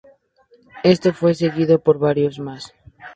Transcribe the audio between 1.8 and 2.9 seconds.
por varios más.